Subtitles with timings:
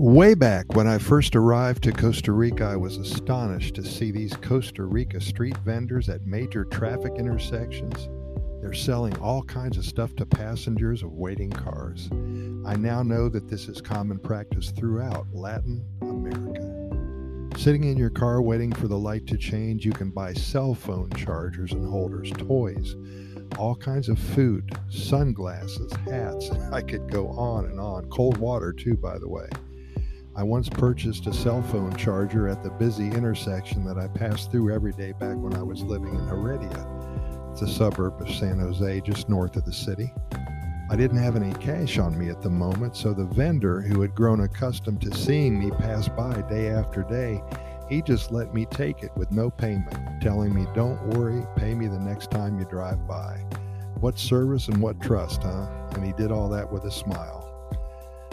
[0.00, 4.32] Way back when I first arrived to Costa Rica, I was astonished to see these
[4.32, 8.08] Costa Rica street vendors at major traffic intersections.
[8.62, 12.08] They're selling all kinds of stuff to passengers of waiting cars.
[12.64, 17.58] I now know that this is common practice throughout Latin America.
[17.58, 21.10] Sitting in your car waiting for the light to change, you can buy cell phone
[21.10, 22.96] chargers and holders, toys,
[23.58, 26.50] all kinds of food, sunglasses, hats.
[26.72, 28.08] I could go on and on.
[28.08, 29.46] Cold water, too, by the way.
[30.40, 34.72] I once purchased a cell phone charger at the busy intersection that I passed through
[34.72, 36.86] every day back when I was living in Heredia.
[37.52, 40.14] It's a suburb of San Jose, just north of the city.
[40.88, 44.14] I didn't have any cash on me at the moment, so the vendor, who had
[44.14, 47.42] grown accustomed to seeing me pass by day after day,
[47.90, 51.86] he just let me take it with no payment, telling me, Don't worry, pay me
[51.86, 53.44] the next time you drive by.
[54.00, 55.66] What service and what trust, huh?
[55.92, 57.49] And he did all that with a smile.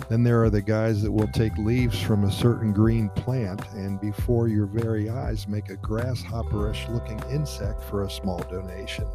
[0.10, 4.00] Then there are the guys that will take leaves from a certain green plant and
[4.00, 9.06] before your very eyes make a grasshopperish looking insect for a small donation.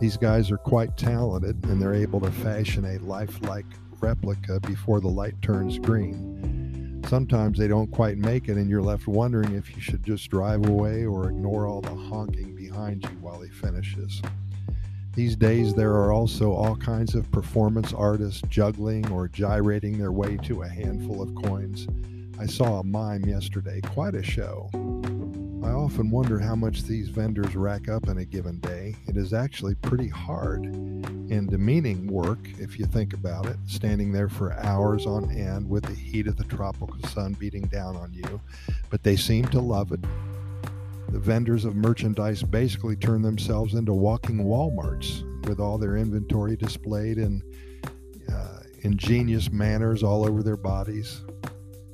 [0.00, 3.66] These guys are quite talented and they're able to fashion a lifelike
[4.00, 7.02] replica before the light turns green.
[7.08, 10.66] Sometimes they don't quite make it and you're left wondering if you should just drive
[10.66, 14.22] away or ignore all the honking behind you while he finishes.
[15.14, 20.38] These days, there are also all kinds of performance artists juggling or gyrating their way
[20.38, 21.86] to a handful of coins.
[22.38, 24.70] I saw a mime yesterday, quite a show.
[25.62, 28.96] I often wonder how much these vendors rack up in a given day.
[29.06, 34.30] It is actually pretty hard and demeaning work if you think about it, standing there
[34.30, 38.40] for hours on end with the heat of the tropical sun beating down on you.
[38.88, 40.00] But they seem to love it
[41.12, 47.18] the vendors of merchandise basically turn themselves into walking Walmarts with all their inventory displayed
[47.18, 47.42] in
[48.32, 51.20] uh, ingenious manners all over their bodies.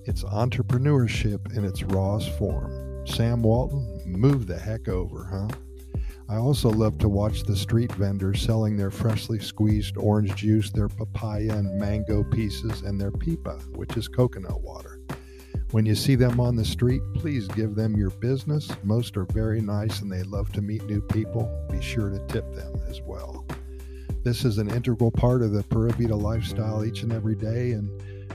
[0.05, 3.05] It's entrepreneurship in its rawest form.
[3.09, 5.49] Sam Walton, move the heck over, huh?
[6.29, 10.89] I also love to watch the street vendors selling their freshly squeezed orange juice, their
[10.89, 14.98] papaya and mango pieces, and their pipa, which is coconut water.
[15.71, 18.71] When you see them on the street, please give them your business.
[18.83, 21.51] Most are very nice and they love to meet new people.
[21.71, 23.45] Be sure to tip them as well.
[24.23, 27.91] This is an integral part of the Pura Vida lifestyle each and every day, and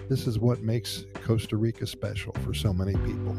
[0.09, 3.35] this is what makes Costa Rica special for so many people.